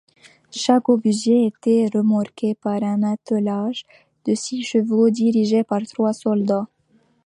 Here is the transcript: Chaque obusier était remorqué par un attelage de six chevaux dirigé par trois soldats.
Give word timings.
Chaque 0.49 0.89
obusier 0.89 1.45
était 1.45 1.87
remorqué 1.93 2.55
par 2.55 2.81
un 2.81 3.03
attelage 3.03 3.83
de 4.25 4.33
six 4.33 4.63
chevaux 4.63 5.11
dirigé 5.11 5.63
par 5.63 5.83
trois 5.83 6.11
soldats. 6.11 6.65